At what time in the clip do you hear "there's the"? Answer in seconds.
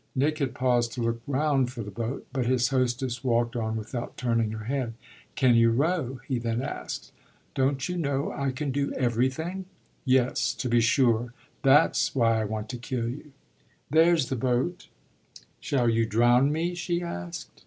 13.91-14.35